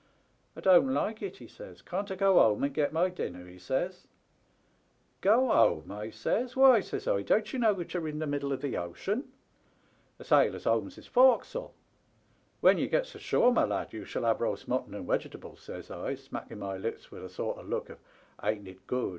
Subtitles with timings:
[0.41, 3.45] "* I don't like it,' he says;' can't I go home and get my dinner?
[3.47, 4.07] * he says.
[5.21, 8.17] Go home f * I says,' why,' says I,' don't ye know that you're in
[8.17, 9.31] the middle of the ocean?
[10.17, 11.73] A sailor's home's his fork'sle.
[12.61, 16.15] When ye get's ashore, my lad, ye shall have roast mutton and wegetables,' says I,
[16.15, 19.09] smack ing my lips with a sort of look of * ain't it good